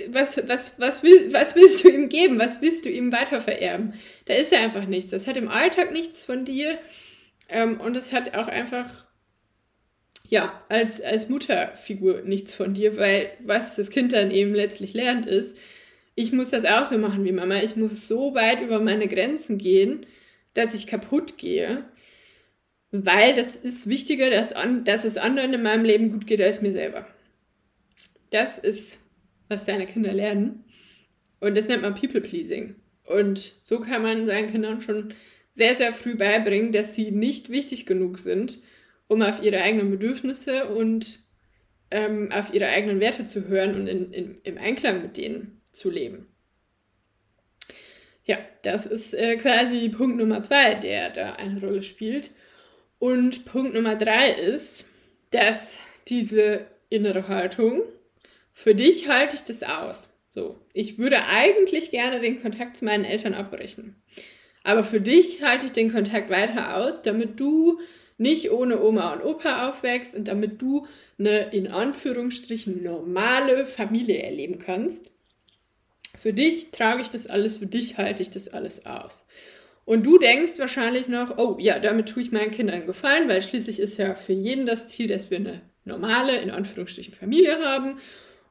[0.09, 2.41] was, was, was, will, was willst du ihm geben?
[2.41, 3.95] Was willst du ihm weitervererben?
[4.25, 5.13] Da ist ja einfach nichts.
[5.13, 6.77] Das hat im Alltag nichts von dir.
[7.49, 9.06] Ähm, und es hat auch einfach,
[10.29, 15.27] ja, als, als Mutterfigur nichts von dir, weil was das Kind dann eben letztlich lernt,
[15.27, 15.57] ist,
[16.15, 17.63] ich muss das auch so machen wie Mama.
[17.63, 20.07] Ich muss so weit über meine Grenzen gehen,
[20.55, 21.85] dass ich kaputt gehe.
[22.91, 26.63] Weil das ist wichtiger, dass, an, dass es anderen in meinem Leben gut geht als
[26.63, 27.07] mir selber.
[28.31, 28.99] Das ist,
[29.49, 30.65] was deine Kinder lernen.
[31.41, 32.77] Und das nennt man People-Pleasing.
[33.05, 35.15] Und so kann man seinen Kindern schon
[35.53, 38.59] sehr, sehr früh beibringen, dass sie nicht wichtig genug sind,
[39.09, 41.21] um auf ihre eigenen Bedürfnisse und
[41.91, 45.91] ähm, auf ihre eigenen Werte zu hören und in, in, im Einklang mit denen zu
[45.91, 46.29] leben.
[48.25, 52.33] Ja, das ist äh, quasi Punkt Nummer zwei, der da eine Rolle spielt.
[52.99, 54.87] Und Punkt Nummer drei ist,
[55.31, 57.83] dass diese innere Haltung,
[58.53, 60.09] für dich halte ich das aus.
[60.31, 64.03] So, ich würde eigentlich gerne den Kontakt zu meinen Eltern abbrechen.
[64.65, 67.79] Aber für dich halte ich den Kontakt weiter aus, damit du
[68.19, 70.87] nicht ohne Oma und Opa aufwächst und damit du
[71.19, 75.11] eine in Anführungsstrichen normale Familie erleben kannst.
[76.19, 79.27] Für dich trage ich das alles, für dich halte ich das alles aus.
[79.85, 83.79] Und du denkst wahrscheinlich noch, oh ja, damit tue ich meinen Kindern Gefallen, weil schließlich
[83.79, 87.99] ist ja für jeden das Ziel, dass wir eine normale, in Anführungsstrichen, Familie haben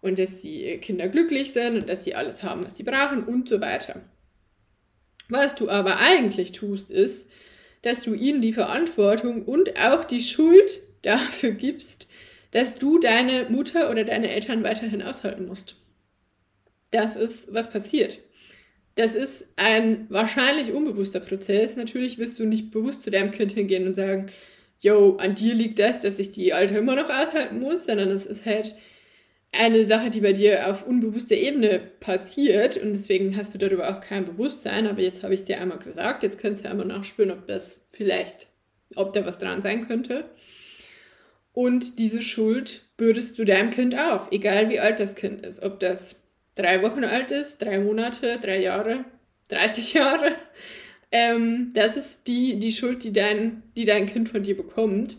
[0.01, 3.49] und dass die Kinder glücklich sind und dass sie alles haben, was sie brauchen und
[3.49, 4.01] so weiter.
[5.27, 7.27] Was du aber eigentlich tust, ist,
[7.85, 12.07] dass du ihnen die Verantwortung und auch die Schuld dafür gibst,
[12.51, 15.75] dass du deine Mutter oder deine Eltern weiterhin aushalten musst
[16.95, 18.19] das ist, was passiert.
[18.95, 21.75] Das ist ein wahrscheinlich unbewusster Prozess.
[21.75, 24.27] Natürlich wirst du nicht bewusst zu deinem Kind hingehen und sagen,
[24.79, 28.25] yo, an dir liegt das, dass ich die Alte immer noch aushalten muss, sondern es
[28.25, 28.75] ist halt
[29.55, 34.01] eine Sache, die bei dir auf unbewusster Ebene passiert und deswegen hast du darüber auch
[34.01, 34.87] kein Bewusstsein.
[34.87, 38.47] Aber jetzt habe ich dir einmal gesagt, jetzt kannst du einmal nachspüren, ob das vielleicht,
[38.95, 40.25] ob da was dran sein könnte.
[41.53, 45.63] Und diese Schuld bürdest du deinem Kind auf, egal wie alt das Kind ist.
[45.63, 46.17] Ob das
[46.53, 49.05] drei Wochen alt ist, drei Monate, drei Jahre,
[49.49, 50.35] 30 Jahre.
[51.11, 55.17] Ähm, das ist die, die Schuld, die dein, die dein Kind von dir bekommt.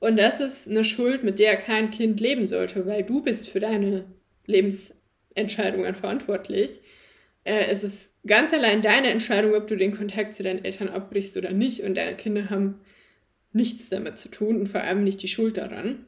[0.00, 3.60] Und das ist eine Schuld, mit der kein Kind leben sollte, weil du bist für
[3.60, 4.04] deine
[4.46, 6.80] Lebensentscheidungen verantwortlich.
[7.44, 11.36] Äh, es ist ganz allein deine Entscheidung, ob du den Kontakt zu deinen Eltern abbrichst
[11.36, 11.82] oder nicht.
[11.82, 12.80] Und deine Kinder haben
[13.52, 16.06] nichts damit zu tun und vor allem nicht die Schuld daran.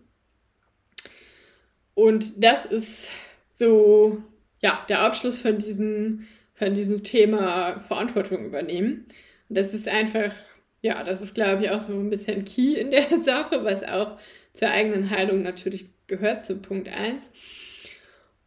[1.94, 3.10] Und das ist
[3.54, 4.22] so
[4.62, 9.06] ja, der Abschluss von diesem, von diesem Thema Verantwortung übernehmen.
[9.48, 10.32] Und das ist einfach,
[10.82, 14.18] ja, das ist, glaube ich, auch so ein bisschen Key in der Sache, was auch
[14.52, 17.30] zur eigenen Heilung natürlich gehört, zu Punkt 1.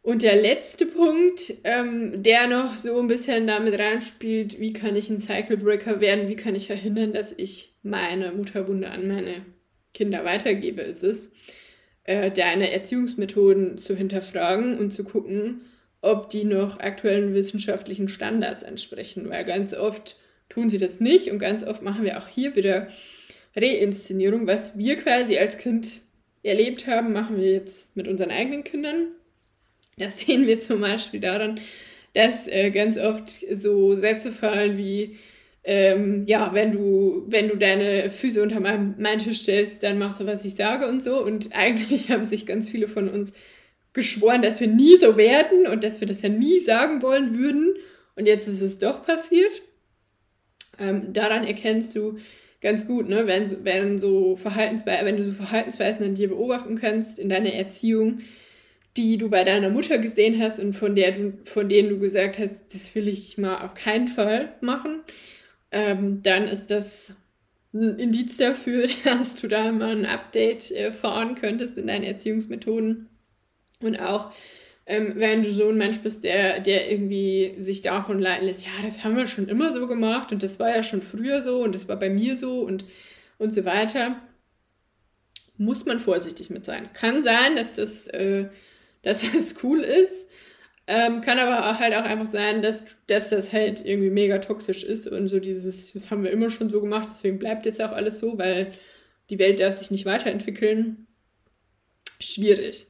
[0.02, 5.08] Und der letzte Punkt, ähm, der noch so ein bisschen damit reinspielt, wie kann ich
[5.08, 9.46] ein Cycle Breaker werden, wie kann ich verhindern, dass ich meine Mutterwunde an meine
[9.94, 11.32] Kinder weitergebe, ist es,
[12.02, 15.62] äh, deine Erziehungsmethoden zu hinterfragen und zu gucken,
[16.02, 20.16] ob die noch aktuellen wissenschaftlichen Standards entsprechen, weil ganz oft
[20.48, 22.88] tun sie das nicht und ganz oft machen wir auch hier wieder
[23.56, 24.46] Reinszenierung.
[24.46, 26.00] Was wir quasi als Kind
[26.42, 29.08] erlebt haben, machen wir jetzt mit unseren eigenen Kindern.
[29.96, 31.60] Das sehen wir zum Beispiel daran,
[32.14, 35.16] dass äh, ganz oft so Sätze fallen wie,
[35.64, 40.20] ähm, ja, wenn du, wenn du deine Füße unter meinen, meinen Tisch stellst, dann machst
[40.20, 41.22] du, was ich sage und so.
[41.24, 43.32] Und eigentlich haben sich ganz viele von uns
[43.92, 47.74] geschworen, dass wir nie so werden und dass wir das ja nie sagen wollen würden.
[48.16, 49.62] Und jetzt ist es doch passiert.
[50.78, 52.18] Ähm, daran erkennst du
[52.60, 57.28] ganz gut, ne, wenn, wenn, so wenn du so Verhaltensweisen an dir beobachten kannst in
[57.28, 58.20] deiner Erziehung,
[58.96, 62.38] die du bei deiner Mutter gesehen hast und von, der du, von denen du gesagt
[62.38, 65.00] hast, das will ich mal auf keinen Fall machen,
[65.72, 67.12] ähm, dann ist das
[67.74, 73.08] ein Indiz dafür, dass du da mal ein Update äh, fahren könntest in deinen Erziehungsmethoden.
[73.80, 74.32] Und auch
[74.86, 78.70] Ähm, wenn du so ein Mensch bist, der, der irgendwie sich davon leiten lässt, ja,
[78.82, 81.74] das haben wir schon immer so gemacht und das war ja schon früher so und
[81.74, 82.84] das war bei mir so und,
[83.38, 84.20] und so weiter,
[85.56, 86.92] muss man vorsichtig mit sein.
[86.92, 88.48] Kann sein, dass das, äh,
[89.02, 90.28] dass das cool ist,
[90.86, 94.84] ähm, kann aber auch halt auch einfach sein, dass, dass das halt irgendwie mega toxisch
[94.84, 97.92] ist und so dieses, das haben wir immer schon so gemacht, deswegen bleibt jetzt auch
[97.92, 98.72] alles so, weil
[99.30, 101.06] die Welt darf sich nicht weiterentwickeln.
[102.20, 102.86] Schwierig.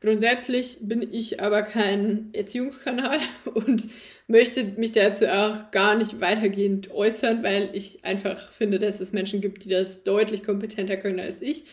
[0.00, 3.18] Grundsätzlich bin ich aber kein Erziehungskanal
[3.54, 3.88] und
[4.28, 9.40] möchte mich dazu auch gar nicht weitergehend äußern, weil ich einfach finde, dass es Menschen
[9.40, 11.64] gibt, die das deutlich kompetenter können als ich.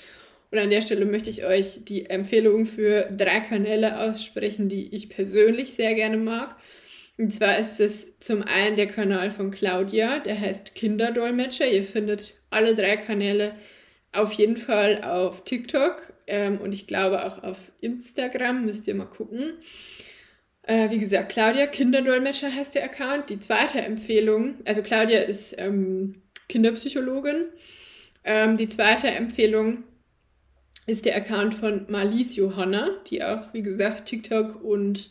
[0.50, 5.10] Und an der Stelle möchte ich euch die Empfehlung für drei Kanäle aussprechen, die ich
[5.10, 6.56] persönlich sehr gerne mag.
[7.18, 11.68] Und zwar ist es zum einen der Kanal von Claudia, der heißt Kinderdolmetscher.
[11.68, 13.54] Ihr findet alle drei Kanäle
[14.12, 19.06] auf jeden Fall auf TikTok ähm, und ich glaube auch auf Instagram, müsst ihr mal
[19.06, 19.54] gucken.
[20.64, 23.30] Äh, wie gesagt, Claudia, Kinderdolmetscher heißt der Account.
[23.30, 27.46] Die zweite Empfehlung, also Claudia ist ähm, Kinderpsychologin.
[28.24, 29.84] Ähm, die zweite Empfehlung
[30.88, 35.10] ist der Account von Marlies Johanna, die auch, wie gesagt, TikTok und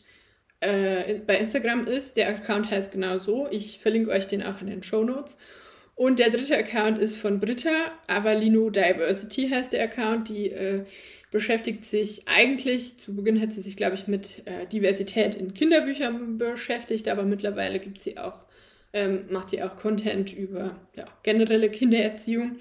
[0.61, 2.17] äh, bei Instagram ist.
[2.17, 3.49] Der Account heißt genau so.
[3.51, 5.39] Ich verlinke euch den auch in den Show Notes.
[5.97, 10.29] Und der dritte Account ist von Britta, Avalino Diversity heißt der Account.
[10.29, 10.85] Die äh,
[11.31, 16.39] beschäftigt sich eigentlich, zu Beginn hat sie sich, glaube ich, mit äh, Diversität in Kinderbüchern
[16.39, 18.45] beschäftigt, aber mittlerweile gibt sie auch,
[18.93, 22.59] ähm, macht sie auch Content über ja, generelle Kindererziehung.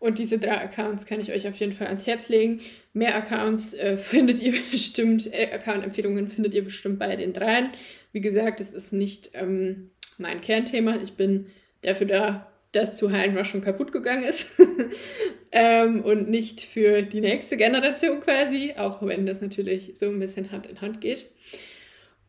[0.00, 2.60] Und diese drei Accounts kann ich euch auf jeden Fall ans Herz legen.
[2.92, 7.70] Mehr Accounts äh, findet ihr bestimmt, äh, Account-Empfehlungen findet ihr bestimmt bei den dreien.
[8.10, 10.96] Wie gesagt, das ist nicht ähm, mein Kernthema.
[11.00, 11.46] Ich bin
[11.82, 14.60] dafür da, das zu heilen, was schon kaputt gegangen ist.
[15.52, 20.50] ähm, und nicht für die nächste Generation quasi, auch wenn das natürlich so ein bisschen
[20.50, 21.26] Hand in Hand geht.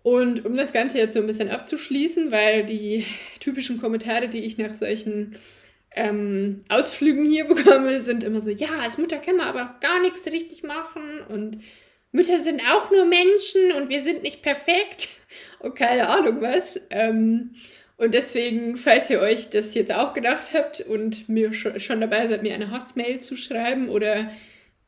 [0.03, 3.05] Und um das Ganze jetzt so ein bisschen abzuschließen, weil die
[3.39, 5.37] typischen Kommentare, die ich nach solchen
[5.95, 10.27] ähm, Ausflügen hier bekomme, sind immer so, ja, als Mutter kann man aber gar nichts
[10.27, 11.59] richtig machen und
[12.11, 15.09] Mütter sind auch nur Menschen und wir sind nicht perfekt
[15.59, 16.79] und keine Ahnung was.
[16.89, 17.55] Ähm,
[18.03, 22.43] und deswegen, falls ihr euch das jetzt auch gedacht habt und mir schon dabei seid,
[22.43, 24.29] mir eine Hassmail zu schreiben oder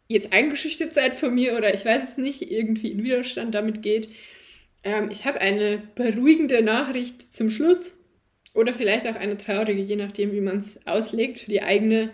[0.10, 4.10] jetzt eingeschüchtert seid von mir oder ich weiß es nicht, irgendwie in Widerstand damit geht,
[4.84, 7.94] ähm, ich habe eine beruhigende Nachricht zum Schluss
[8.54, 11.40] oder vielleicht auch eine traurige, je nachdem, wie man es auslegt.
[11.40, 12.10] Für die eigene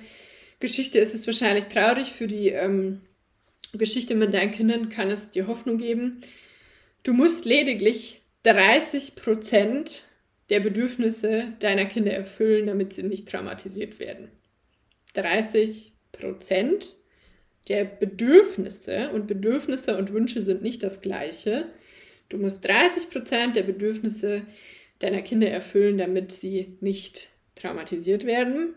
[0.60, 3.02] Geschichte ist es wahrscheinlich traurig, für die ähm,
[3.74, 6.22] Geschichte mit deinen Kindern kann es dir Hoffnung geben.
[7.02, 10.06] Du musst lediglich 30 Prozent
[10.52, 14.30] der Bedürfnisse deiner Kinder erfüllen, damit sie nicht traumatisiert werden.
[15.14, 16.98] 30 Prozent
[17.70, 21.68] der Bedürfnisse und Bedürfnisse und Wünsche sind nicht das gleiche.
[22.28, 24.42] Du musst 30 Prozent der Bedürfnisse
[25.00, 28.76] deiner Kinder erfüllen, damit sie nicht traumatisiert werden.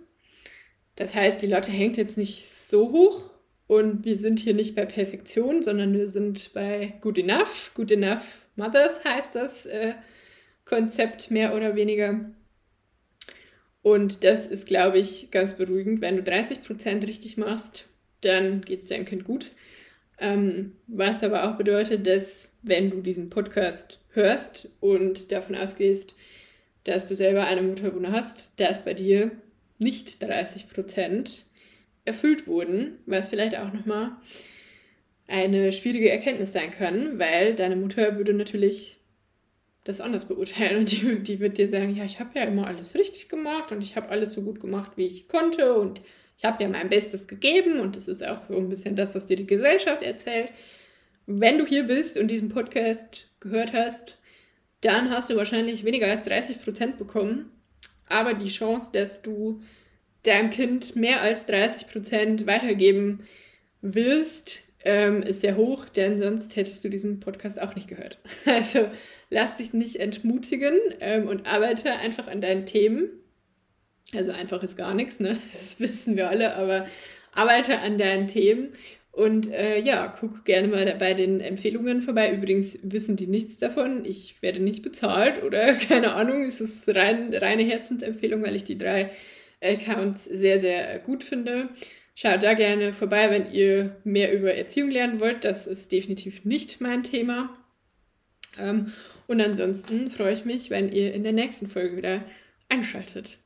[0.95, 3.31] Das heißt, die Lotte hängt jetzt nicht so hoch
[3.67, 7.73] und wir sind hier nicht bei Perfektion, sondern wir sind bei Good Enough.
[7.75, 9.67] Good Enough Mothers heißt das.
[9.67, 9.95] Äh,
[10.65, 12.21] Konzept mehr oder weniger.
[13.83, 16.01] Und das ist, glaube ich, ganz beruhigend.
[16.01, 17.87] Wenn du 30% richtig machst,
[18.23, 19.51] dann geht es deinem Kind gut.
[20.19, 26.15] Ähm, was aber auch bedeutet, dass wenn du diesen Podcast hörst und davon ausgehst,
[26.85, 29.33] dass du selber eine Mutterwunde hast, dass bei dir
[29.79, 31.43] nicht 30%
[32.05, 34.13] erfüllt wurden, was vielleicht auch nochmal
[35.27, 38.99] eine schwierige Erkenntnis sein kann, weil deine Mutter würde natürlich
[39.85, 40.79] das anders beurteilen.
[40.79, 43.83] Und die, die wird dir sagen, ja, ich habe ja immer alles richtig gemacht und
[43.83, 46.01] ich habe alles so gut gemacht, wie ich konnte und
[46.37, 49.27] ich habe ja mein Bestes gegeben und das ist auch so ein bisschen das, was
[49.27, 50.53] dir die Gesellschaft erzählt.
[51.27, 54.19] Wenn du hier bist und diesen Podcast gehört hast,
[54.81, 57.51] dann hast du wahrscheinlich weniger als 30 Prozent bekommen.
[58.09, 59.63] Aber die Chance, dass du
[60.25, 63.21] deinem Kind mehr als 30 Prozent weitergeben
[63.81, 68.19] willst, ähm, ist sehr hoch, denn sonst hättest du diesen Podcast auch nicht gehört.
[68.45, 68.89] Also
[69.31, 73.09] lass dich nicht entmutigen ähm, und arbeite einfach an deinen Themen.
[74.15, 75.37] Also einfach ist gar nichts, ne?
[75.53, 76.87] das wissen wir alle, aber
[77.33, 78.75] arbeite an deinen Themen
[79.11, 82.33] und äh, ja, guck gerne mal bei den Empfehlungen vorbei.
[82.33, 84.05] Übrigens wissen die nichts davon.
[84.05, 86.43] Ich werde nicht bezahlt oder keine Ahnung.
[86.43, 89.11] Es ist rein, reine Herzensempfehlung, weil ich die drei
[89.63, 91.69] Accounts sehr, sehr gut finde.
[92.15, 95.45] Schaut da gerne vorbei, wenn ihr mehr über Erziehung lernen wollt.
[95.45, 97.51] Das ist definitiv nicht mein Thema.
[98.59, 98.93] Ähm,
[99.27, 102.25] und ansonsten freue ich mich, wenn ihr in der nächsten Folge wieder
[102.69, 103.39] einschaltet.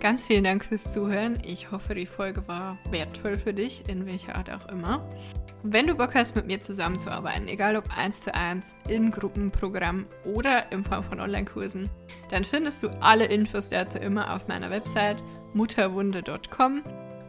[0.00, 1.38] Ganz vielen Dank fürs Zuhören.
[1.44, 5.08] Ich hoffe, die Folge war wertvoll für dich, in welcher Art auch immer.
[5.64, 10.70] Wenn du Bock hast, mit mir zusammenzuarbeiten, egal ob eins zu eins, in Gruppenprogramm oder
[10.70, 11.88] in Form von Online-Kursen,
[12.30, 15.22] dann findest du alle Infos dazu immer auf meiner Website
[15.54, 16.84] mutterwunde.com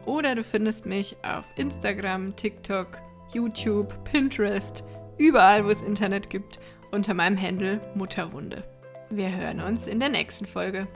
[0.06, 2.98] oder du findest mich auf Instagram, TikTok,
[3.32, 4.84] YouTube, Pinterest,
[5.18, 6.58] überall, wo es Internet gibt,
[6.90, 8.64] unter meinem Handle Mutterwunde.
[9.10, 10.86] Wir hören uns in der nächsten Folge.